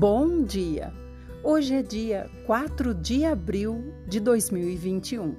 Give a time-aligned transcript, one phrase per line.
[0.00, 0.94] Bom dia!
[1.44, 5.36] Hoje é dia 4 de abril de 2021,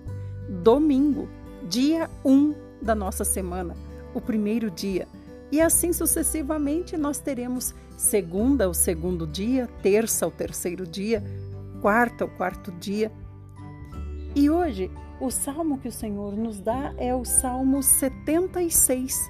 [0.61, 1.27] domingo,
[1.67, 3.75] dia 1 da nossa semana,
[4.13, 5.07] o primeiro dia.
[5.51, 11.23] E assim sucessivamente nós teremos segunda, o segundo dia, terça, o terceiro dia,
[11.81, 13.11] quarta, o quarto dia.
[14.35, 19.27] E hoje, o salmo que o Senhor nos dá é o Salmo 76.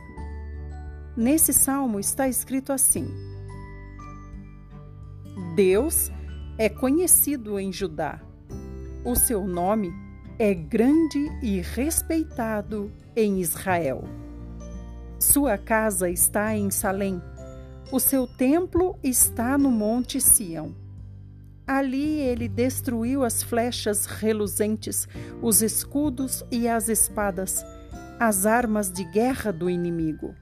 [1.15, 3.30] Nesse salmo está escrito assim:
[5.55, 6.09] Deus
[6.57, 8.21] é conhecido em Judá.
[9.03, 9.91] O seu nome
[10.39, 14.05] é grande e respeitado em Israel.
[15.19, 17.21] Sua casa está em Salém.
[17.91, 20.73] O seu templo está no Monte Sião.
[21.67, 25.05] Ali ele destruiu as flechas reluzentes,
[25.41, 27.65] os escudos e as espadas,
[28.17, 30.33] as armas de guerra do inimigo.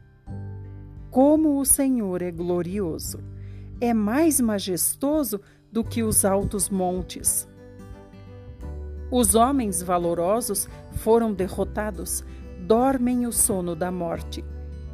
[1.09, 3.39] Como o Senhor é glorioso!
[3.81, 5.39] É mais majestoso
[5.72, 7.47] do que os altos montes.
[9.11, 12.23] Os homens valorosos foram derrotados,
[12.59, 14.44] dormem o sono da morte,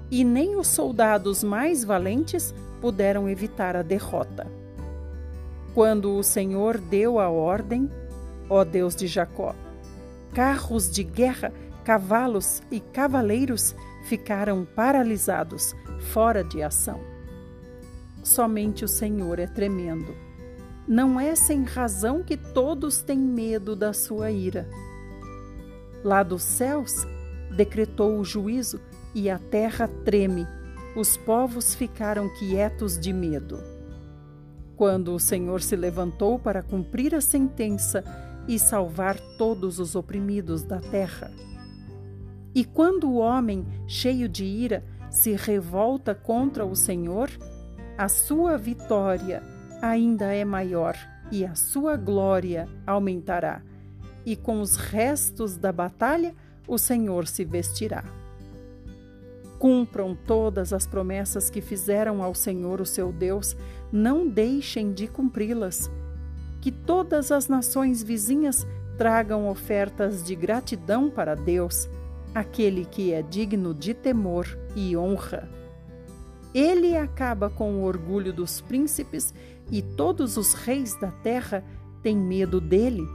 [0.09, 4.47] e nem os soldados mais valentes puderam evitar a derrota.
[5.73, 7.91] Quando o Senhor deu a ordem,
[8.49, 9.53] ó Deus de Jacó,
[10.33, 11.51] carros de guerra,
[11.83, 13.75] cavalos e cavaleiros
[14.05, 15.75] ficaram paralisados,
[16.13, 17.14] fora de ação.
[18.25, 20.15] Somente o Senhor é tremendo.
[20.87, 24.67] Não é sem razão que todos têm medo da sua ira.
[26.03, 27.05] Lá dos céus
[27.55, 28.81] decretou o juízo
[29.13, 30.47] e a terra treme.
[30.95, 33.59] Os povos ficaram quietos de medo.
[34.75, 38.03] Quando o Senhor se levantou para cumprir a sentença
[38.47, 41.31] e salvar todos os oprimidos da terra.
[42.55, 47.29] E quando o homem, cheio de ira, se revolta contra o Senhor,
[47.97, 49.41] a sua vitória
[49.81, 50.97] ainda é maior
[51.31, 53.61] e a sua glória aumentará,
[54.25, 56.35] e com os restos da batalha
[56.67, 58.03] o Senhor se vestirá.
[59.57, 63.55] Cumpram todas as promessas que fizeram ao Senhor, o seu Deus,
[63.91, 65.89] não deixem de cumpri-las.
[66.61, 68.67] Que todas as nações vizinhas
[68.97, 71.89] tragam ofertas de gratidão para Deus,
[72.33, 75.47] aquele que é digno de temor e honra.
[76.55, 79.33] Ele acaba com o orgulho dos príncipes
[79.69, 81.61] e todos os reis da terra
[82.01, 83.05] têm medo dele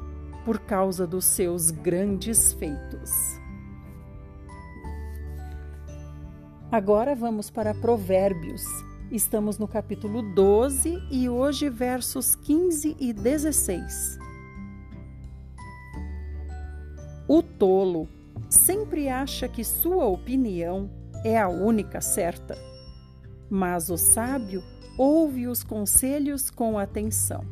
[0.45, 3.11] por causa dos seus grandes feitos.
[6.71, 8.63] Agora vamos para Provérbios.
[9.11, 14.19] Estamos no capítulo 12 e hoje versos 15 e 16.
[17.27, 18.07] O tolo
[18.51, 20.91] sempre acha que sua opinião
[21.25, 22.70] é a única certa
[23.51, 24.63] mas o sábio
[24.97, 27.45] ouve os conselhos com atenção.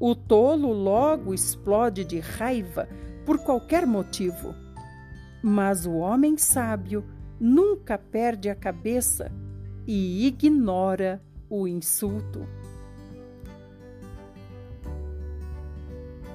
[0.00, 2.88] O tolo logo explode de raiva
[3.26, 4.54] por qualquer motivo,
[5.42, 7.04] mas o homem sábio
[7.38, 9.30] nunca perde a cabeça
[9.86, 12.46] e ignora o insulto.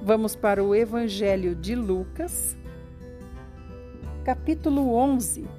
[0.01, 2.55] Vamos para o Evangelho de Lucas,
[4.23, 5.58] capítulo 11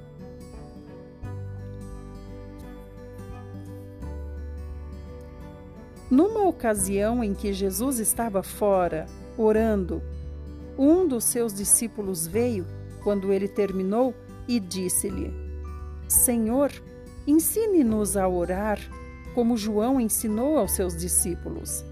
[6.11, 9.05] Numa ocasião em que Jesus estava fora,
[9.37, 10.03] orando,
[10.77, 12.67] um dos seus discípulos veio,
[13.01, 14.13] quando ele terminou,
[14.45, 15.33] e disse-lhe:
[16.09, 16.69] Senhor,
[17.25, 18.77] ensine-nos a orar,
[19.33, 21.85] como João ensinou aos seus discípulos.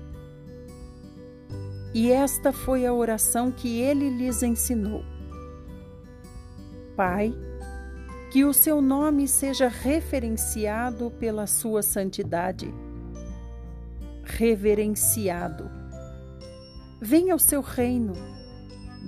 [1.94, 5.01] E esta foi a oração que ele lhes ensinou:
[6.94, 7.34] Pai,
[8.31, 12.69] que o seu nome seja referenciado pela sua santidade
[14.29, 15.69] reverenciado.
[17.01, 18.13] Venha ao seu reino,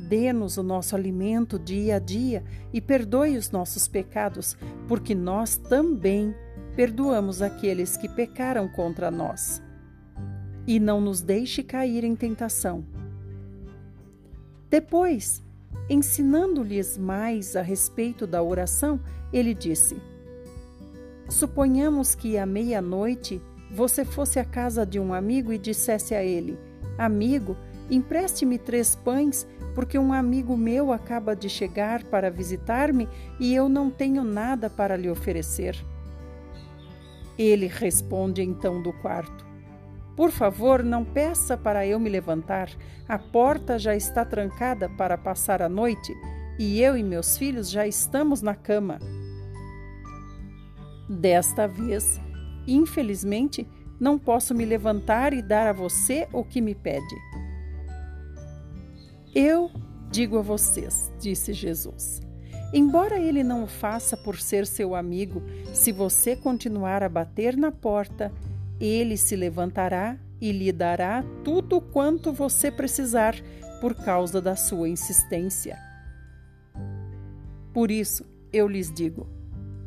[0.07, 2.43] dê-nos o nosso alimento dia a dia
[2.73, 6.33] e perdoe os nossos pecados, porque nós também
[6.75, 9.61] perdoamos aqueles que pecaram contra nós.
[10.65, 12.85] E não nos deixe cair em tentação.
[14.69, 15.43] Depois,
[15.89, 18.99] ensinando-lhes mais a respeito da oração,
[19.33, 20.01] ele disse:
[21.27, 26.59] Suponhamos que à meia-noite você fosse à casa de um amigo e dissesse a ele:
[26.97, 27.55] Amigo,
[27.89, 33.07] empreste-me três pães, porque um amigo meu acaba de chegar para visitar-me
[33.39, 35.75] e eu não tenho nada para lhe oferecer.
[37.37, 39.45] Ele responde então do quarto:
[40.15, 42.69] Por favor, não peça para eu me levantar.
[43.07, 46.13] A porta já está trancada para passar a noite
[46.59, 48.99] e eu e meus filhos já estamos na cama.
[51.09, 52.19] Desta vez,
[52.67, 53.67] Infelizmente,
[53.99, 57.15] não posso me levantar e dar a você o que me pede.
[59.33, 59.71] Eu
[60.09, 62.21] digo a vocês, disse Jesus.
[62.73, 65.41] Embora ele não o faça por ser seu amigo,
[65.73, 68.31] se você continuar a bater na porta,
[68.79, 73.35] ele se levantará e lhe dará tudo quanto você precisar
[73.79, 75.77] por causa da sua insistência.
[77.73, 79.27] Por isso, eu lhes digo: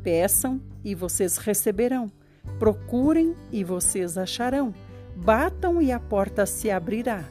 [0.03, 2.11] peçam e vocês receberão,
[2.59, 4.73] procurem e vocês acharão,
[5.15, 7.23] batam e a porta se abrirá.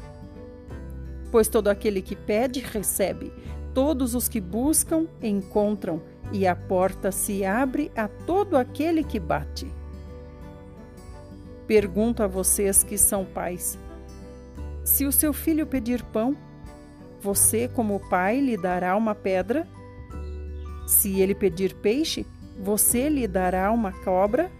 [1.30, 3.32] Pois todo aquele que pede, recebe,
[3.72, 6.00] todos os que buscam, encontram,
[6.32, 9.70] e a porta se abre a todo aquele que bate.
[11.66, 13.78] Pergunto a vocês que são pais:
[14.84, 16.36] se o seu filho pedir pão,
[17.20, 19.66] você, como pai, lhe dará uma pedra?
[20.86, 22.26] Se ele pedir peixe,
[22.60, 24.50] você lhe dará uma cobra?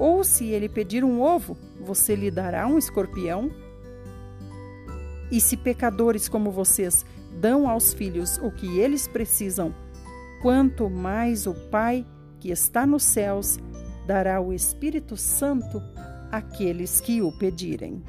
[0.00, 3.50] Ou se ele pedir um ovo, você lhe dará um escorpião?
[5.30, 7.04] E se pecadores como vocês
[7.38, 9.74] dão aos filhos o que eles precisam,
[10.40, 12.06] quanto mais o Pai
[12.40, 13.58] que está nos céus
[14.06, 15.82] dará o Espírito Santo
[16.32, 18.02] àqueles que o pedirem.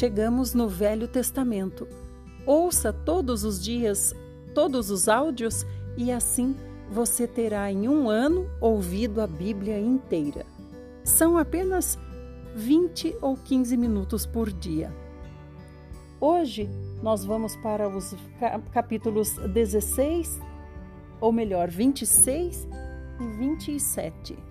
[0.00, 1.86] Chegamos no Velho Testamento.
[2.46, 4.14] Ouça todos os dias,
[4.54, 6.56] todos os áudios, e assim
[6.90, 10.46] você terá em um ano ouvido a Bíblia inteira.
[11.04, 11.98] São apenas
[12.54, 14.90] 20 ou 15 minutos por dia.
[16.18, 16.66] Hoje
[17.02, 18.14] nós vamos para os
[18.72, 20.40] capítulos 16,
[21.20, 22.66] ou melhor, 26
[23.20, 24.49] e 27.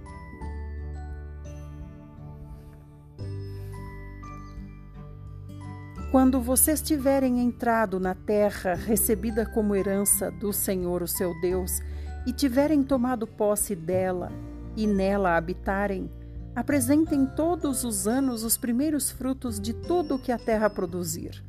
[6.11, 11.81] Quando vocês tiverem entrado na terra recebida como herança do Senhor, o seu Deus,
[12.25, 14.31] e tiverem tomado posse dela
[14.75, 16.09] e nela habitarem,
[16.55, 21.43] apresentem todos os anos os primeiros frutos de tudo o que a terra produzir.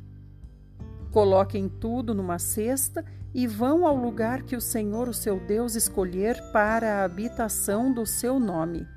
[1.11, 3.03] Coloquem tudo numa cesta
[3.33, 8.05] e vão ao lugar que o Senhor, o seu Deus, escolher para a habitação do
[8.05, 8.87] seu nome.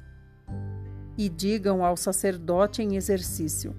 [1.17, 3.75] E digam ao sacerdote em exercício: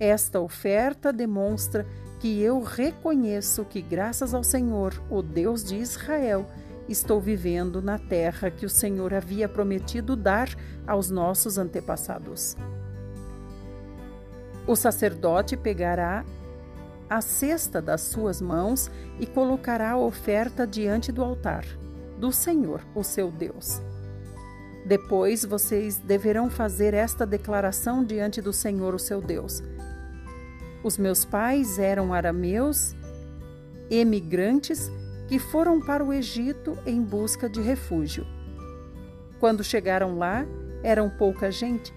[0.00, 1.86] Esta oferta demonstra
[2.20, 6.46] que eu reconheço que, graças ao Senhor, o Deus de Israel,
[6.88, 10.48] estou vivendo na terra que o Senhor havia prometido dar
[10.86, 12.56] aos nossos antepassados.
[14.66, 16.24] O sacerdote pegará
[17.08, 21.64] a cesta das suas mãos e colocará a oferta diante do altar
[22.18, 23.80] do Senhor, o seu Deus.
[24.84, 29.62] Depois vocês deverão fazer esta declaração diante do Senhor, o seu Deus.
[30.82, 32.94] Os meus pais eram arameus,
[33.90, 34.90] emigrantes
[35.26, 38.26] que foram para o Egito em busca de refúgio.
[39.40, 40.46] Quando chegaram lá,
[40.82, 41.92] eram pouca gente,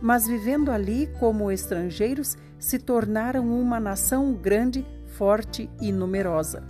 [0.00, 6.62] mas vivendo ali como estrangeiros, se tornaram uma nação grande, forte e numerosa.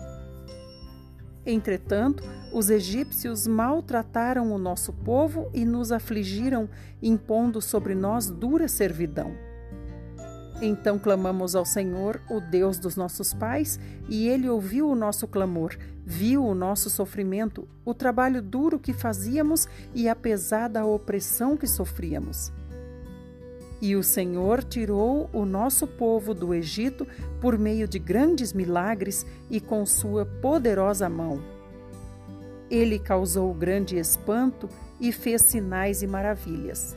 [1.44, 2.22] Entretanto,
[2.52, 6.68] os egípcios maltrataram o nosso povo e nos afligiram,
[7.02, 9.47] impondo sobre nós dura servidão.
[10.60, 15.76] Então clamamos ao Senhor, o Deus dos nossos pais, e ele ouviu o nosso clamor,
[16.04, 22.52] viu o nosso sofrimento, o trabalho duro que fazíamos e a pesada opressão que sofríamos.
[23.80, 27.06] E o Senhor tirou o nosso povo do Egito
[27.40, 31.40] por meio de grandes milagres e com sua poderosa mão.
[32.68, 34.68] Ele causou grande espanto
[35.00, 36.96] e fez sinais e maravilhas.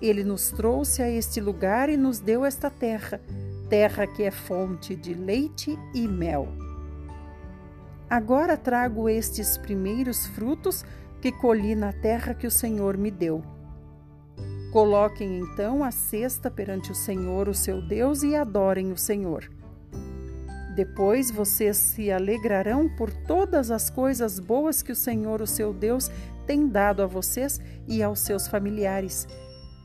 [0.00, 3.20] Ele nos trouxe a este lugar e nos deu esta terra,
[3.68, 6.48] terra que é fonte de leite e mel.
[8.08, 10.84] Agora trago estes primeiros frutos
[11.20, 13.42] que colhi na terra que o Senhor me deu.
[14.72, 19.50] Coloquem então a cesta perante o Senhor, o seu Deus, e adorem o Senhor.
[20.74, 26.10] Depois vocês se alegrarão por todas as coisas boas que o Senhor, o seu Deus,
[26.46, 29.28] tem dado a vocês e aos seus familiares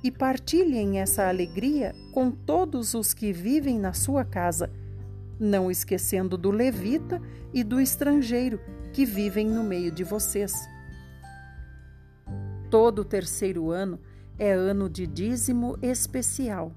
[0.06, 4.70] e partilhem essa alegria com todos os que vivem na sua casa,
[5.40, 7.20] não esquecendo do levita
[7.52, 8.60] e do estrangeiro
[8.94, 10.54] que vivem no meio de vocês.
[12.70, 14.00] Todo terceiro ano
[14.38, 16.72] é ano de dízimo especial,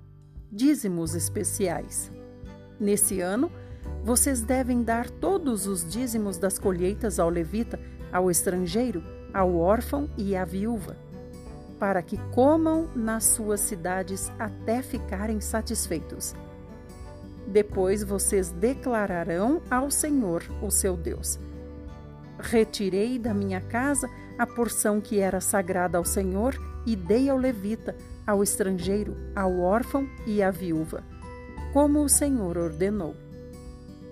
[0.51, 2.11] dízimos especiais.
[2.81, 3.53] Nesse ano,
[4.03, 7.79] vocês devem dar todos os dízimos das colheitas ao levita,
[8.11, 9.05] ao estrangeiro,
[9.35, 11.08] ao órfão e à viúva
[11.79, 16.35] para que comam nas suas cidades até ficarem satisfeitos.
[17.47, 21.39] Depois vocês declararão ao Senhor, o seu Deus:
[22.39, 24.09] Retirei da minha casa
[24.39, 26.55] a porção que era sagrada ao Senhor
[26.87, 31.03] e dei ao levita, ao estrangeiro, ao órfão e à viúva,
[31.73, 33.17] como o Senhor ordenou.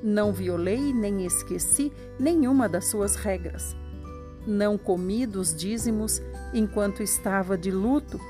[0.03, 3.77] Não violei nem esqueci nenhuma das suas regras.
[4.47, 6.23] Não comi dos dízimos
[6.55, 8.21] enquanto estava de luto,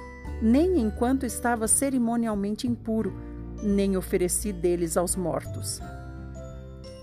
[0.41, 3.13] nem enquanto estava cerimonialmente impuro,
[3.63, 5.81] nem ofereci deles aos mortos.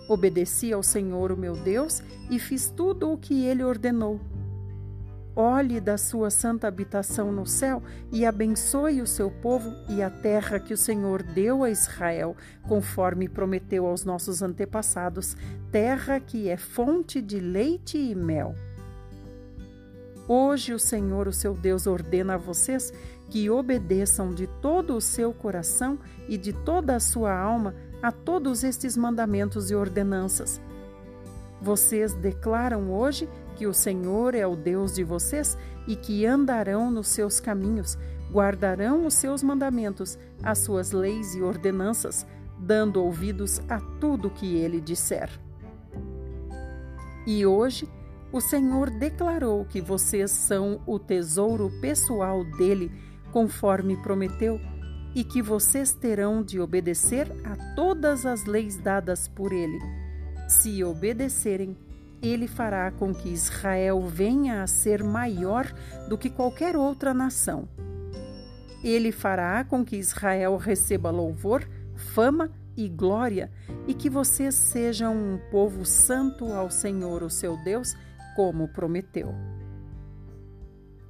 [0.07, 4.19] Obedeci ao Senhor, o meu Deus, e fiz tudo o que ele ordenou.
[5.35, 10.59] Olhe da sua santa habitação no céu e abençoe o seu povo e a terra
[10.59, 12.35] que o Senhor deu a Israel,
[12.67, 15.35] conforme prometeu aos nossos antepassados,
[15.71, 18.53] terra que é fonte de leite e mel.
[20.35, 22.91] Hoje o Senhor, o seu Deus, ordena a vocês
[23.29, 28.63] que obedeçam de todo o seu coração e de toda a sua alma a todos
[28.63, 30.59] estes mandamentos e ordenanças.
[31.61, 35.55] Vocês declaram hoje que o Senhor é o Deus de vocês
[35.87, 37.95] e que andarão nos seus caminhos,
[38.31, 42.25] guardarão os seus mandamentos, as suas leis e ordenanças,
[42.57, 45.29] dando ouvidos a tudo que ele disser.
[47.27, 47.87] E hoje,
[48.33, 52.91] o Senhor declarou que vocês são o tesouro pessoal dele,
[53.31, 54.59] conforme prometeu
[55.13, 59.79] e que vocês terão de obedecer a todas as leis dadas por ele.
[60.49, 61.77] Se obedecerem,
[62.23, 65.71] ele fará com que Israel venha a ser maior
[66.09, 67.69] do que qualquer outra nação.
[68.83, 73.51] Ele fará com que Israel receba louvor, fama e glória,
[73.87, 77.95] e que vocês sejam um povo santo ao Senhor, o seu Deus,
[78.35, 79.33] como prometeu.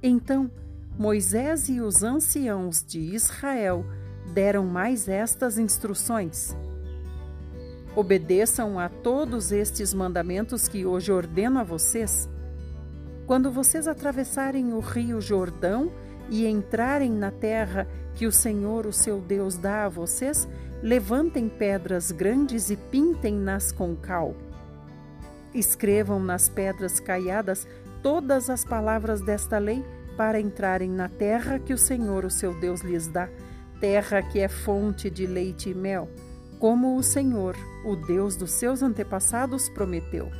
[0.02, 0.50] Então,
[0.98, 3.84] Moisés e os anciãos de Israel
[4.32, 6.56] deram mais estas instruções.
[7.96, 12.28] Obedeçam a todos estes mandamentos que hoje ordeno a vocês.
[13.26, 15.92] Quando vocês atravessarem o rio Jordão
[16.28, 20.48] e entrarem na terra que o Senhor, o seu Deus, dá a vocês,
[20.82, 24.34] levantem pedras grandes e pintem-nas com cal.
[25.54, 27.66] Escrevam nas pedras caiadas
[28.02, 29.84] todas as palavras desta lei
[30.16, 33.28] para entrarem na terra que o Senhor, o seu Deus, lhes dá,
[33.80, 36.08] terra que é fonte de leite e mel,
[36.58, 40.30] como o Senhor, o Deus dos seus antepassados, prometeu.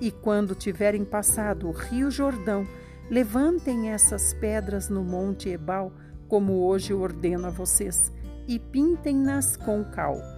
[0.00, 2.66] E quando tiverem passado o rio Jordão,
[3.10, 5.92] levantem essas pedras no monte Ebal,
[6.28, 8.12] como hoje ordeno a vocês,
[8.46, 10.37] e pintem-nas com cal.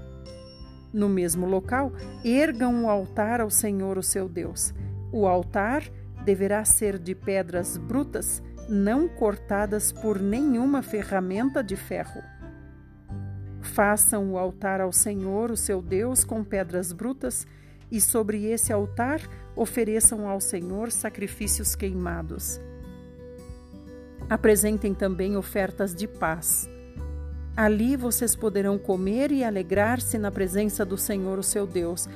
[0.92, 1.92] No mesmo local,
[2.24, 4.74] ergam um altar ao Senhor, o seu Deus.
[5.12, 5.82] O altar
[6.24, 12.22] deverá ser de pedras brutas, não cortadas por nenhuma ferramenta de ferro.
[13.60, 17.46] Façam o altar ao Senhor, o seu Deus, com pedras brutas,
[17.90, 19.20] e sobre esse altar
[19.54, 22.60] ofereçam ao Senhor sacrifícios queimados.
[24.28, 26.68] Apresentem também ofertas de paz.
[27.60, 32.08] Ali vocês poderão comer e alegrar-se na presença do Senhor, o seu Deus.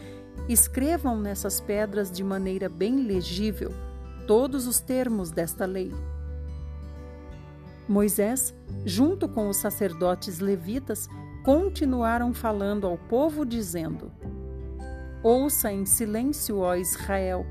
[0.49, 3.71] Escrevam nessas pedras de maneira bem legível
[4.27, 5.93] todos os termos desta lei.
[7.87, 8.55] Moisés,
[8.87, 11.11] junto com os sacerdotes levitas,
[11.45, 14.11] continuaram falando ao povo, dizendo:
[15.23, 17.45] Ouça em silêncio, ó Israel,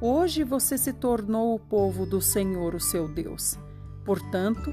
[0.00, 3.58] hoje você se tornou o povo do Senhor, o seu Deus.
[4.02, 4.72] Portanto,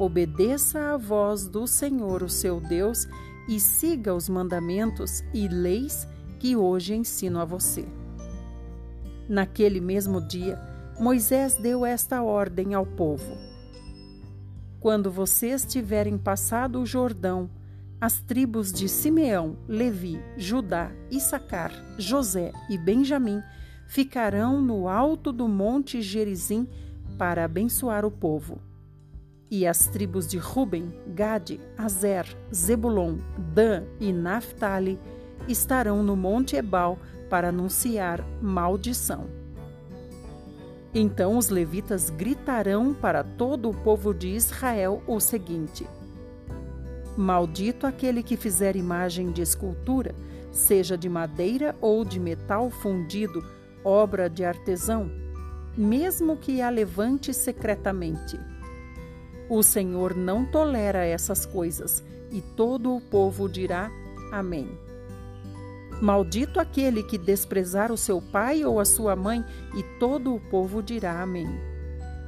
[0.00, 3.06] obedeça à voz do Senhor, o seu Deus,
[3.46, 7.86] e siga os mandamentos e leis que hoje ensino a você.
[9.28, 10.58] Naquele mesmo dia,
[10.98, 13.36] Moisés deu esta ordem ao povo:
[14.80, 17.50] Quando vocês tiverem passado o Jordão,
[18.00, 23.42] as tribos de Simeão, Levi, Judá, Issacar, José e Benjamim
[23.86, 26.66] ficarão no alto do monte Gerizim
[27.18, 28.69] para abençoar o povo.
[29.50, 34.98] E as tribos de Ruben, Gade, Azer, Zebulon, Dan e Naphtali
[35.48, 39.26] estarão no monte Ebal para anunciar maldição.
[40.94, 45.86] Então os levitas gritarão para todo o povo de Israel o seguinte:
[47.16, 50.14] Maldito aquele que fizer imagem de escultura,
[50.52, 53.44] seja de madeira ou de metal fundido,
[53.84, 55.10] obra de artesão,
[55.76, 58.38] mesmo que a levante secretamente.
[59.50, 63.90] O Senhor não tolera essas coisas, e todo o povo dirá:
[64.30, 64.70] Amém.
[66.00, 69.44] Maldito aquele que desprezar o seu pai ou a sua mãe,
[69.76, 71.48] e todo o povo dirá Amém.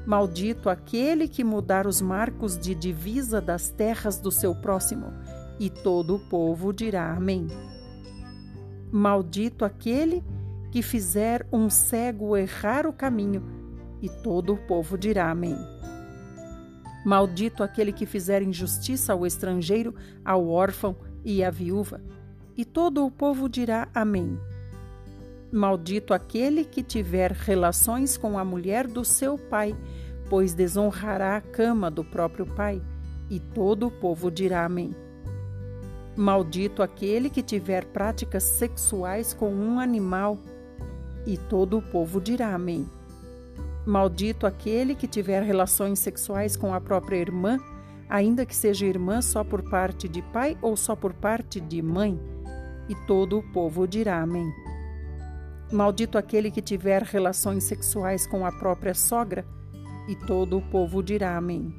[0.04, 5.06] Maldito aquele que mudar os marcos de divisa das terras do seu próximo,
[5.60, 7.46] E todo o povo dirá Amém.
[8.90, 10.24] Maldito aquele
[10.72, 13.44] que fizer um cego errar o caminho,
[14.02, 15.56] e todo o povo dirá Amém.
[17.04, 19.94] Maldito aquele que fizer injustiça ao estrangeiro,
[20.24, 22.00] ao órfão e à viúva,
[22.56, 24.38] e todo o povo dirá Amém.
[25.50, 29.76] Maldito aquele que tiver relações com a mulher do seu pai,
[30.30, 32.80] pois desonrará a cama do próprio pai,
[33.28, 34.94] e todo o povo dirá Amém.
[36.16, 40.38] Maldito aquele que tiver práticas sexuais com um animal,
[41.26, 42.88] e todo o povo dirá Amém.
[43.84, 47.58] Maldito aquele que tiver relações sexuais com a própria irmã,
[48.08, 52.20] ainda que seja irmã só por parte de pai ou só por parte de mãe,
[52.88, 54.48] e todo o povo dirá Amém.
[55.72, 59.44] Maldito aquele que tiver relações sexuais com a própria sogra,
[60.06, 61.74] e todo o povo dirá Amém.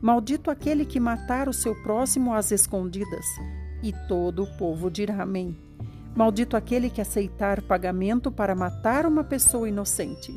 [0.00, 3.26] Maldito aquele que matar o seu próximo às escondidas,
[3.82, 5.58] e todo o povo dirá Amém.
[6.16, 10.32] Maldito aquele que aceitar pagamento para matar uma pessoa inocente,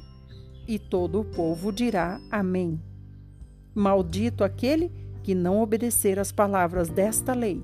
[0.67, 2.81] e todo o povo dirá Amém.
[3.73, 4.91] Maldito aquele
[5.23, 7.63] que não obedecer às palavras desta lei,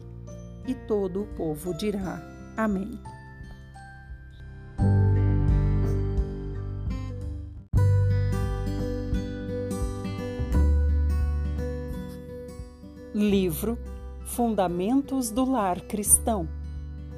[0.68, 2.22] e todo o povo dirá
[2.56, 2.92] Amém.
[13.14, 13.78] Livro
[14.26, 16.48] Fundamentos do Lar Cristão.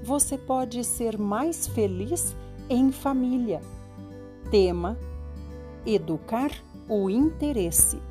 [0.04, 2.36] Você pode ser mais feliz
[2.70, 3.62] em família.
[4.52, 4.98] Tema:
[5.88, 6.50] Educar
[6.90, 8.02] o interesse.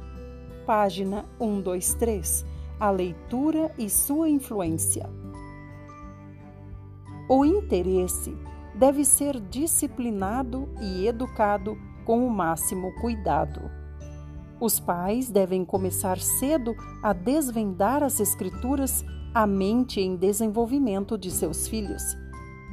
[0.65, 2.47] Página 123.
[2.79, 5.11] A leitura e sua influência.
[7.29, 8.33] O interesse
[8.77, 13.69] deve ser disciplinado e educado com o máximo cuidado.
[14.61, 19.05] Os pais devem começar cedo a desvendar as Escrituras
[19.35, 22.17] à mente em desenvolvimento de seus filhos,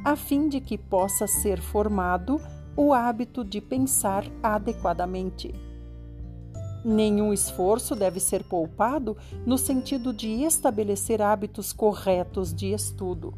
[0.04, 2.40] a fim de que possa ser formado
[2.76, 5.54] o hábito de pensar adequadamente.
[6.84, 13.34] Nenhum esforço deve ser poupado no sentido de estabelecer hábitos corretos de estudo.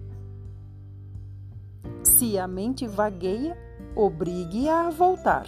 [2.02, 3.56] Se a mente vagueia,
[3.94, 5.46] obrigue-a a voltar.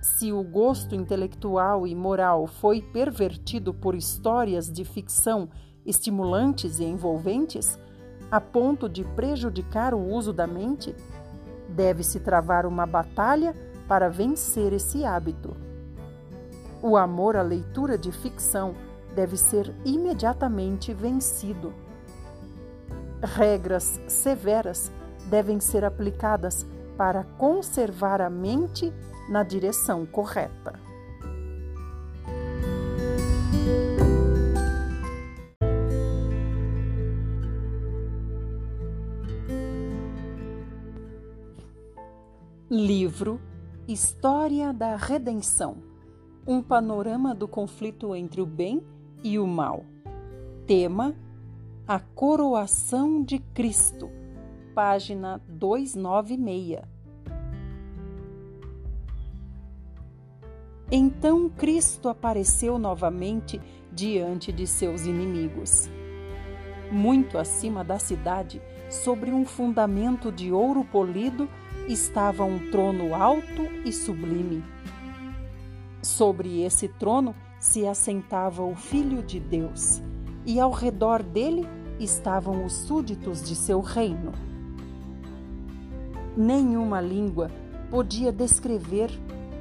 [0.00, 5.48] Se o gosto intelectual e moral foi pervertido por histórias de ficção
[5.86, 7.78] estimulantes e envolventes,
[8.30, 10.94] a ponto de prejudicar o uso da mente,
[11.68, 13.54] deve-se travar uma batalha
[13.88, 15.56] para vencer esse hábito.
[16.82, 18.74] O amor à leitura de ficção
[19.14, 21.72] deve ser imediatamente vencido.
[23.22, 24.92] Regras severas
[25.30, 28.92] devem ser aplicadas para conservar a mente
[29.28, 30.83] na direção correta.
[42.76, 43.40] Livro
[43.86, 45.76] História da Redenção
[46.44, 48.82] Um panorama do conflito entre o bem
[49.22, 49.84] e o mal.
[50.66, 51.14] Tema:
[51.86, 54.10] A Coroação de Cristo.
[54.74, 56.82] Página 296.
[60.90, 63.60] Então Cristo apareceu novamente
[63.92, 65.88] diante de seus inimigos.
[66.90, 68.60] Muito acima da cidade,
[68.90, 71.48] sobre um fundamento de ouro polido,
[71.88, 74.64] estava um trono alto e sublime.
[76.02, 80.02] Sobre esse trono se assentava o Filho de Deus,
[80.46, 81.66] e ao redor dele
[81.98, 84.32] estavam os súditos de seu reino.
[86.36, 87.50] Nenhuma língua
[87.90, 89.10] podia descrever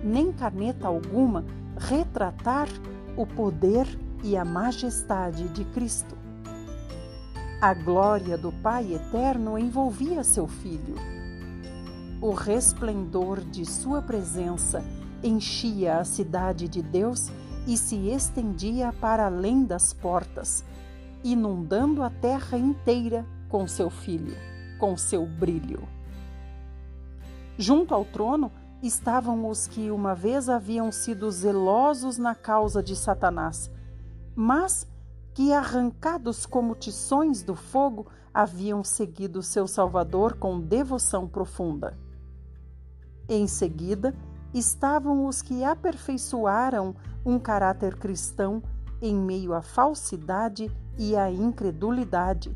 [0.03, 1.45] nem caneta alguma
[1.77, 2.67] retratar
[3.15, 3.87] o poder
[4.23, 6.17] e a majestade de Cristo.
[7.61, 10.95] A glória do Pai eterno envolvia seu Filho.
[12.23, 14.81] O resplendor de sua presença
[15.21, 17.27] enchia a cidade de Deus
[17.67, 20.63] e se estendia para além das portas,
[21.21, 24.37] inundando a terra inteira com seu Filho,
[24.79, 25.85] com seu brilho.
[27.57, 28.49] Junto ao trono,
[28.81, 33.69] estavam os que uma vez haviam sido zelosos na causa de Satanás,
[34.33, 34.87] mas
[35.33, 42.01] que, arrancados como tições do fogo, haviam seguido seu Salvador com devoção profunda.
[43.35, 44.13] Em seguida,
[44.53, 48.61] estavam os que aperfeiçoaram um caráter cristão
[49.01, 52.55] em meio à falsidade e à incredulidade,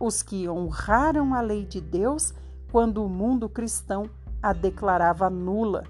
[0.00, 2.34] os que honraram a lei de Deus
[2.72, 4.10] quando o mundo cristão
[4.42, 5.84] a declarava nula,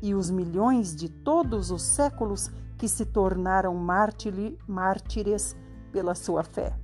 [0.00, 5.54] e os milhões de todos os séculos que se tornaram mártires
[5.92, 6.74] pela sua fé.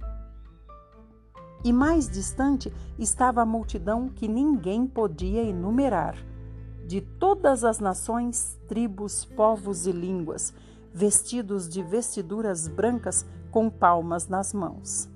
[1.64, 6.14] e mais distante estava a multidão que ninguém podia enumerar,
[6.86, 10.52] de todas as nações, tribos, povos e línguas,
[10.92, 15.08] vestidos de vestiduras brancas com palmas nas mãos.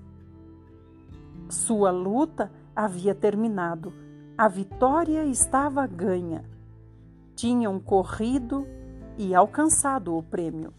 [1.48, 3.92] Sua luta havia terminado,
[4.36, 6.44] a vitória estava ganha.
[7.34, 8.66] Tinham corrido
[9.16, 10.72] e alcançado o prêmio.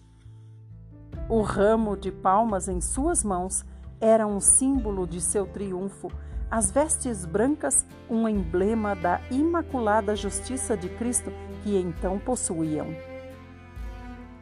[1.27, 3.65] O ramo de palmas em suas mãos
[3.99, 6.09] era um símbolo de seu triunfo,
[6.51, 11.31] as vestes brancas um emblema da imaculada justiça de Cristo
[11.63, 12.87] que então possuíam.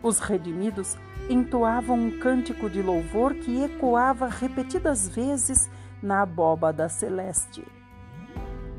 [0.02, 0.96] Os redimidos
[1.30, 5.70] entoavam um cântico de louvor que ecoava repetidas vezes
[6.02, 7.65] na abóbada celeste.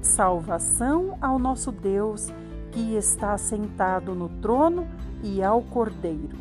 [0.01, 2.29] Salvação ao nosso Deus
[2.71, 4.89] que está sentado no trono
[5.23, 6.39] e ao Cordeiro.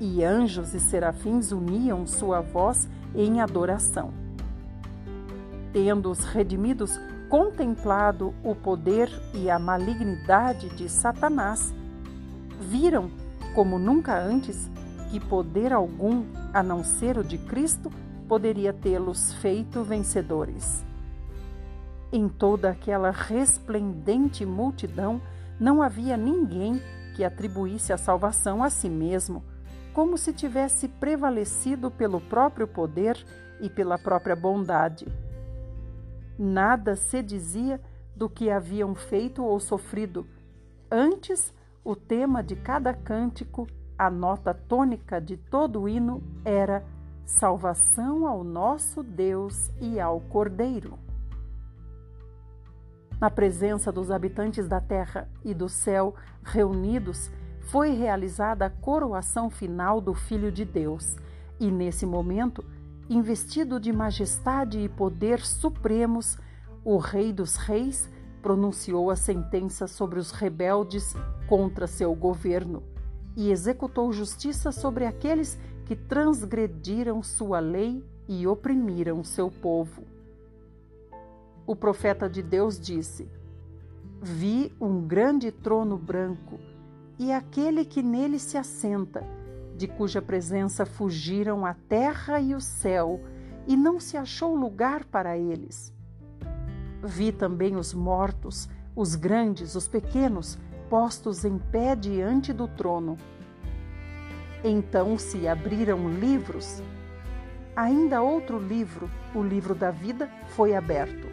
[0.00, 4.25] E anjos e serafins uniam sua voz em adoração.
[5.76, 11.70] Tendo os redimidos contemplado o poder e a malignidade de Satanás,
[12.58, 13.10] viram,
[13.54, 14.70] como nunca antes,
[15.10, 17.92] que poder algum, a não ser o de Cristo,
[18.26, 20.82] poderia tê-los feito vencedores.
[22.10, 25.20] Em toda aquela resplendente multidão
[25.60, 26.80] não havia ninguém
[27.14, 29.44] que atribuísse a salvação a si mesmo
[29.92, 33.22] como se tivesse prevalecido pelo próprio poder
[33.60, 35.06] e pela própria bondade.
[36.38, 37.80] Nada se dizia
[38.14, 40.26] do que haviam feito ou sofrido.
[40.90, 41.52] Antes,
[41.84, 43.66] o tema de cada cântico,
[43.98, 46.84] a nota tônica de todo o hino era
[47.24, 50.98] salvação ao nosso Deus e ao Cordeiro.
[53.20, 57.30] Na presença dos habitantes da terra e do céu reunidos,
[57.62, 61.16] foi realizada a coroação final do Filho de Deus,
[61.58, 62.64] e nesse momento,
[63.08, 66.36] investido de majestade e poder supremos,
[66.84, 68.08] o Rei dos Reis
[68.42, 71.14] pronunciou a sentença sobre os rebeldes
[71.48, 72.82] contra seu governo
[73.36, 80.04] e executou justiça sobre aqueles que transgrediram sua lei e oprimiram seu povo.
[81.66, 83.28] O profeta de Deus disse:
[84.22, 86.58] Vi um grande trono branco
[87.18, 89.24] e aquele que nele se assenta,
[89.76, 93.20] de cuja presença fugiram a terra e o céu,
[93.66, 95.92] e não se achou lugar para eles.
[97.04, 100.58] Vi também os mortos, os grandes, os pequenos,
[100.88, 103.18] postos em pé diante do trono.
[104.64, 106.82] Então se abriram livros.
[107.74, 111.26] Ainda outro livro, o livro da vida, foi aberto.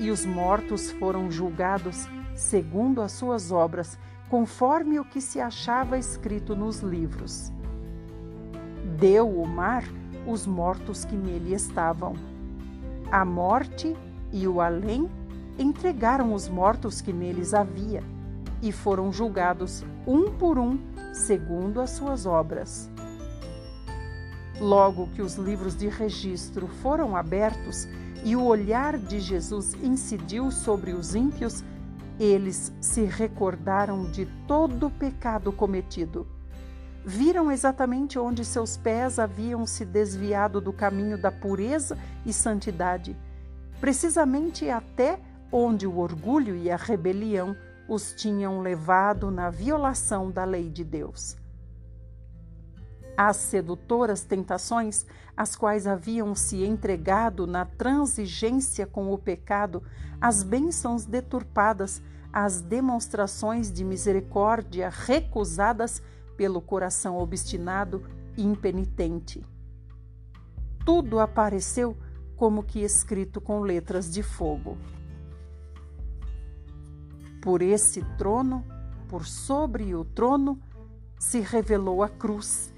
[0.00, 3.98] E os mortos foram julgados segundo as suas obras
[4.32, 7.52] conforme o que se achava escrito nos livros.
[8.98, 9.84] Deu o mar
[10.26, 12.14] os mortos que nele estavam.
[13.10, 13.94] A morte
[14.32, 15.06] e o além
[15.58, 18.02] entregaram os mortos que neles havia
[18.62, 20.78] e foram julgados um por um,
[21.12, 22.90] segundo as suas obras.
[24.58, 27.86] Logo que os livros de registro foram abertos
[28.24, 31.62] e o olhar de Jesus incidiu sobre os ímpios,
[32.18, 36.26] eles se recordaram de todo o pecado cometido.
[37.04, 43.16] Viram exatamente onde seus pés haviam se desviado do caminho da pureza e santidade,
[43.80, 45.18] precisamente até
[45.50, 47.56] onde o orgulho e a rebelião
[47.88, 51.36] os tinham levado na violação da lei de Deus.
[53.16, 55.04] As sedutoras tentações,
[55.36, 59.82] às quais haviam se entregado na transigência com o pecado,
[60.20, 66.02] as bênçãos deturpadas, as demonstrações de misericórdia recusadas
[66.36, 68.02] pelo coração obstinado
[68.36, 69.44] e impenitente.
[70.84, 71.96] Tudo apareceu
[72.36, 74.76] como que escrito com letras de fogo.
[77.40, 78.64] Por esse trono,
[79.08, 80.60] por sobre o trono,
[81.18, 82.71] se revelou a cruz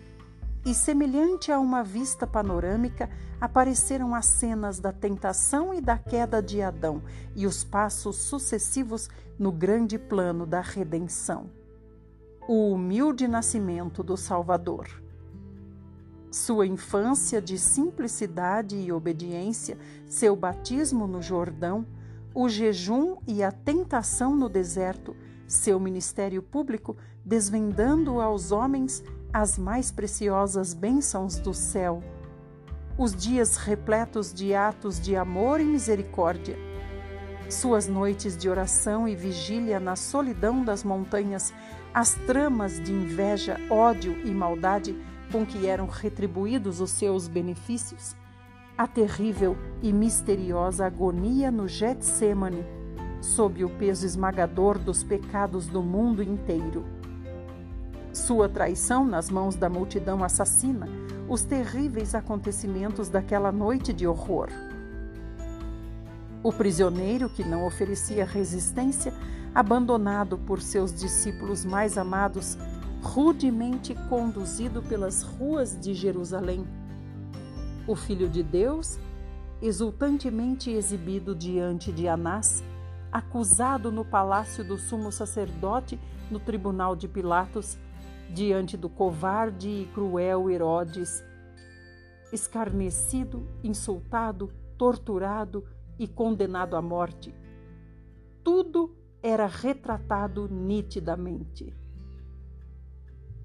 [0.65, 6.63] e, semelhante a uma vista panorâmica, apareceram as cenas da tentação e da queda de
[6.63, 7.03] Adão
[7.37, 11.51] e os passos sucessivos no grande plano da redenção.
[12.49, 14.89] O humilde nascimento do Salvador.
[16.31, 21.87] Sua infância de simplicidade e obediência, seu batismo no Jordão,
[22.35, 25.15] o jejum e a tentação no deserto,
[25.47, 29.03] seu ministério público desvendando aos homens
[29.35, 32.01] as mais preciosas bênçãos do céu,
[32.97, 36.57] os dias repletos de atos de amor e misericórdia,
[37.51, 41.53] suas noites de oração e vigília na solidão das montanhas,
[41.93, 44.97] as tramas de inveja, ódio e maldade
[45.33, 48.15] com que eram retribuídos os seus benefícios,
[48.79, 52.65] a terrível e misteriosa agonia no Getsemane,
[53.21, 56.85] sob o peso esmagador dos pecados do mundo inteiro.
[58.15, 60.87] Sua traição nas mãos da multidão assassina,
[61.29, 64.51] os terríveis acontecimentos daquela noite de horror.
[66.41, 69.13] O prisioneiro que não oferecia resistência,
[69.53, 72.57] abandonado por seus discípulos mais amados,
[73.03, 76.65] rudemente conduzido pelas ruas de Jerusalém.
[77.85, 78.97] O Filho de Deus,
[79.61, 82.63] exultantemente exibido diante de Anás,
[83.11, 85.99] acusado no palácio do sumo sacerdote
[86.31, 87.77] no tribunal de Pilatos,
[88.31, 91.25] diante do covarde e cruel Herodes,
[92.33, 95.65] escarnecido, insultado, torturado
[95.99, 97.35] e condenado à morte.
[98.43, 101.73] Tudo era retratado nitidamente.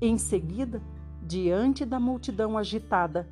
[0.01, 0.81] Em seguida,
[1.21, 3.27] diante da multidão agitada,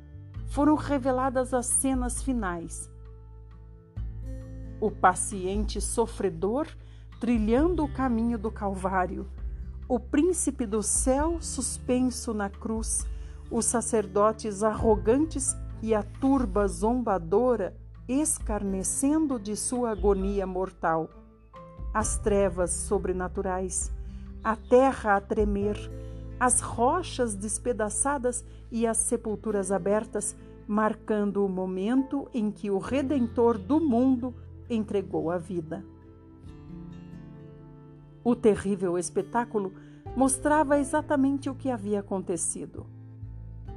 [0.46, 2.90] foram reveladas as cenas finais.
[4.80, 6.66] O paciente sofredor
[7.20, 9.28] trilhando o caminho do Calvário,
[9.88, 13.06] o príncipe do céu suspenso na cruz,
[13.50, 17.74] os sacerdotes arrogantes e a turba zombadora
[18.06, 21.08] escarnecendo de sua agonia mortal,
[21.94, 23.90] as trevas sobrenaturais,
[24.44, 25.76] a terra a tremer,
[26.38, 33.80] as rochas despedaçadas e as sepulturas abertas, marcando o momento em que o Redentor do
[33.80, 34.34] mundo
[34.68, 35.82] entregou a vida.
[38.28, 39.72] O terrível espetáculo
[40.14, 42.86] mostrava exatamente o que havia acontecido.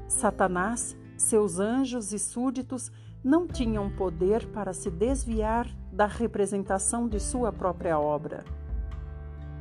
[0.09, 2.91] Satanás, seus anjos e súditos
[3.23, 8.43] não tinham poder para se desviar da representação de sua própria obra.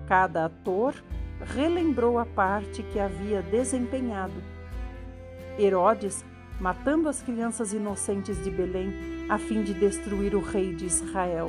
[0.09, 0.97] Cada ator
[1.41, 4.43] relembrou a parte que havia desempenhado.
[5.57, 6.25] Herodes,
[6.59, 8.93] matando as crianças inocentes de Belém
[9.29, 11.47] a fim de destruir o rei de Israel.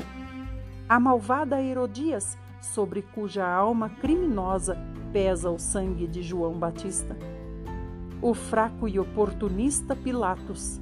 [0.88, 4.78] A malvada Herodias, sobre cuja alma criminosa
[5.12, 7.18] pesa o sangue de João Batista.
[8.22, 10.80] O fraco e oportunista Pilatos.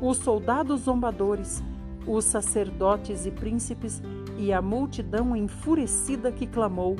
[0.00, 1.62] Os soldados zombadores,
[2.06, 4.00] os sacerdotes e príncipes
[4.38, 6.96] e a multidão enfurecida que clamou: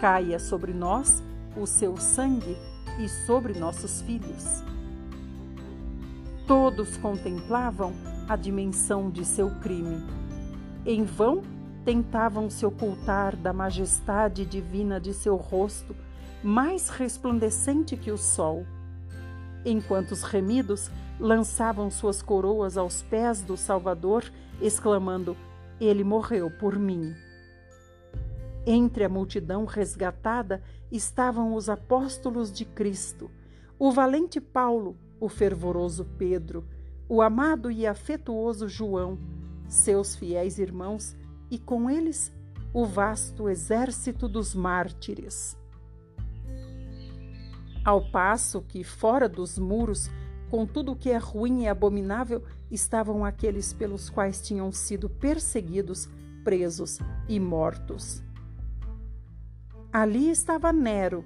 [0.00, 1.22] caia sobre nós
[1.56, 2.56] o seu sangue
[2.98, 4.62] e sobre nossos filhos.
[6.46, 7.92] Todos contemplavam
[8.28, 10.04] a dimensão de seu crime.
[10.84, 11.42] Em vão
[11.88, 15.96] tentavam se ocultar da majestade divina de seu rosto,
[16.44, 18.66] mais resplandecente que o sol.
[19.64, 25.34] Enquanto os remidos lançavam suas coroas aos pés do Salvador, exclamando:
[25.80, 27.14] Ele morreu por mim.
[28.66, 33.30] Entre a multidão resgatada estavam os apóstolos de Cristo,
[33.78, 36.68] o valente Paulo, o fervoroso Pedro,
[37.08, 39.18] o amado e afetuoso João,
[39.66, 41.16] seus fiéis irmãos
[41.50, 42.32] e com eles
[42.72, 45.56] o vasto exército dos mártires.
[47.84, 50.10] Ao passo que, fora dos muros,
[50.50, 56.08] com tudo o que é ruim e abominável, estavam aqueles pelos quais tinham sido perseguidos,
[56.44, 58.22] presos e mortos.
[59.90, 61.24] Ali estava Nero,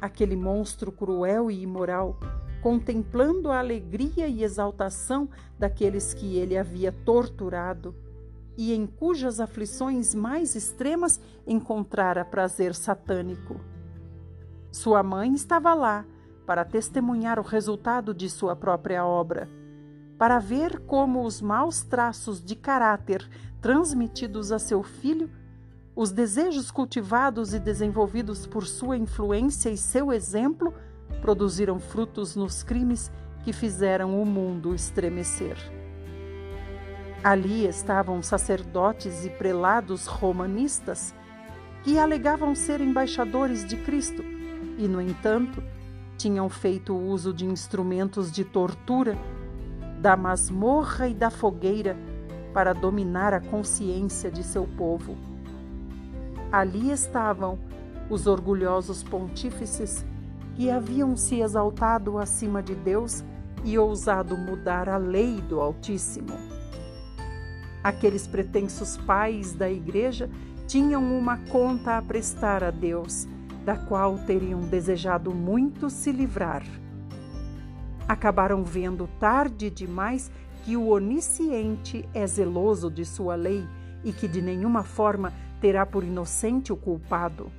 [0.00, 2.18] aquele monstro cruel e imoral,
[2.60, 7.94] contemplando a alegria e exaltação daqueles que ele havia torturado
[8.58, 13.60] e em cujas aflições mais extremas encontrara prazer satânico.
[14.72, 16.04] Sua mãe estava lá
[16.44, 19.48] para testemunhar o resultado de sua própria obra,
[20.18, 23.26] para ver como os maus traços de caráter
[23.60, 25.30] transmitidos a seu filho
[25.98, 30.72] os desejos cultivados e desenvolvidos por sua influência e seu exemplo
[31.20, 33.10] produziram frutos nos crimes
[33.42, 35.77] que fizeram o mundo estremecer.
[37.22, 41.12] Ali estavam sacerdotes e prelados romanistas
[41.82, 44.22] que alegavam ser embaixadores de Cristo
[44.78, 45.62] e, no entanto,
[46.16, 49.18] tinham feito uso de instrumentos de tortura,
[50.00, 51.96] da masmorra e da fogueira
[52.54, 55.16] para dominar a consciência de seu povo.
[56.52, 57.58] Ali estavam
[58.08, 60.04] os orgulhosos pontífices
[60.54, 63.24] que haviam se exaltado acima de Deus
[63.64, 66.57] e ousado mudar a lei do Altíssimo.
[67.82, 70.28] Aqueles pretensos pais da igreja
[70.66, 73.26] tinham uma conta a prestar a Deus,
[73.64, 76.64] da qual teriam desejado muito se livrar.
[78.08, 80.30] Acabaram vendo tarde demais
[80.64, 83.66] que o onisciente é zeloso de sua lei
[84.04, 87.50] e que de nenhuma forma terá por inocente o culpado.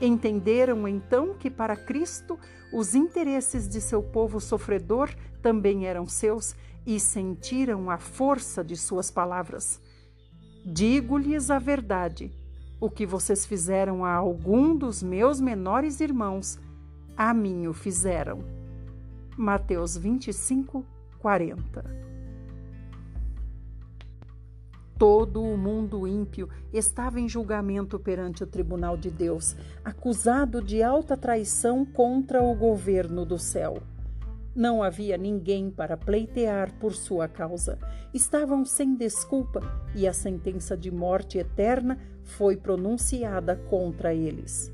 [0.00, 2.38] Entenderam então que para Cristo
[2.72, 5.08] os interesses de seu povo sofredor
[5.40, 6.54] também eram seus
[6.86, 9.80] e sentiram a força de suas palavras.
[10.64, 12.32] Digo-lhes a verdade:
[12.80, 16.58] o que vocês fizeram a algum dos meus menores irmãos,
[17.16, 18.44] a mim o fizeram.
[19.36, 20.84] Mateus 25,
[21.18, 22.06] 40
[24.98, 31.18] Todo o mundo ímpio estava em julgamento perante o tribunal de Deus, acusado de alta
[31.18, 33.82] traição contra o governo do céu.
[34.56, 37.78] Não havia ninguém para pleitear por sua causa.
[38.14, 39.60] Estavam sem desculpa
[39.94, 44.72] e a sentença de morte eterna foi pronunciada contra eles.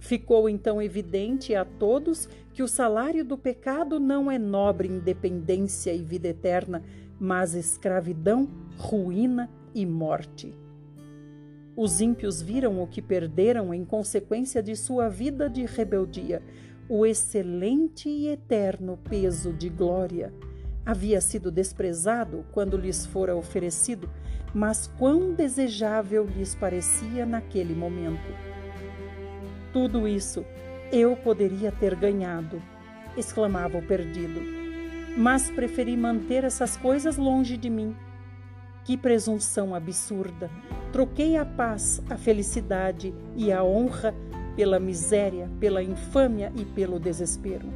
[0.00, 6.02] Ficou então evidente a todos que o salário do pecado não é nobre independência e
[6.02, 6.82] vida eterna,
[7.18, 10.52] mas escravidão, ruína e morte.
[11.76, 16.42] Os ímpios viram o que perderam em consequência de sua vida de rebeldia,
[16.88, 20.32] o excelente e eterno peso de glória.
[20.84, 24.10] Havia sido desprezado quando lhes fora oferecido,
[24.54, 28.32] mas quão desejável lhes parecia naquele momento.
[29.72, 30.44] Tudo isso
[30.92, 32.62] eu poderia ter ganhado,
[33.16, 34.64] exclamava o perdido
[35.16, 37.94] mas preferi manter essas coisas longe de mim.
[38.84, 40.50] Que presunção absurda!
[40.92, 44.14] Troquei a paz, a felicidade e a honra
[44.56, 47.68] pela miséria, pela infâmia e pelo desespero.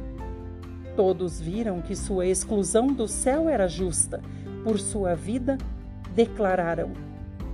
[0.95, 4.21] Todos viram que sua exclusão do céu era justa.
[4.63, 5.57] Por sua vida,
[6.13, 6.91] declararam: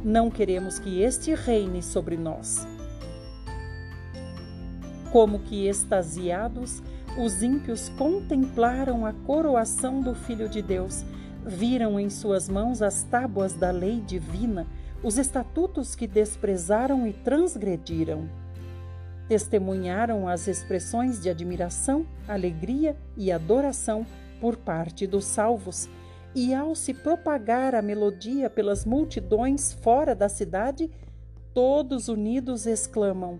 [0.04, 2.68] Não queremos que este reine sobre nós.
[5.12, 6.82] Como que extasiados,
[7.18, 11.06] os ímpios contemplaram a coroação do Filho de Deus,
[11.46, 14.68] viram em suas mãos as tábuas da lei divina,
[15.04, 18.28] os estatutos que desprezaram e transgrediram.
[19.28, 24.06] Testemunharam as expressões de admiração, alegria e adoração
[24.40, 25.90] por parte dos salvos,
[26.36, 30.92] e ao se propagar a melodia pelas multidões fora da cidade,
[31.54, 33.40] todos unidos exclamam: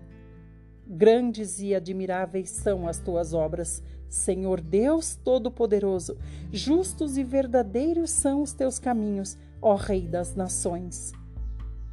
[0.86, 6.16] Grandes e admiráveis são as tuas obras, Senhor Deus Todo-Poderoso.
[6.50, 11.12] Justos e verdadeiros são os teus caminhos, ó Rei das Nações.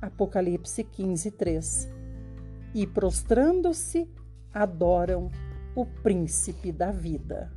[0.02, 1.93] Apocalipse 15, 3.
[2.74, 4.10] E prostrando-se,
[4.54, 5.30] adoram
[5.76, 7.52] o Príncipe da Vida.